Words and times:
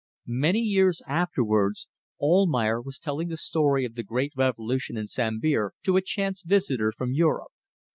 Many 0.45 0.61
years 0.61 1.03
afterwards 1.07 1.87
Almayer 2.19 2.81
was 2.81 2.97
telling 2.97 3.27
the 3.27 3.37
story 3.37 3.85
of 3.85 3.93
the 3.93 4.01
great 4.01 4.33
revolution 4.35 4.97
in 4.97 5.05
Sambir 5.05 5.73
to 5.83 5.95
a 5.95 6.01
chance 6.01 6.41
visitor 6.41 6.91
from 6.91 7.13
Europe. 7.13 7.51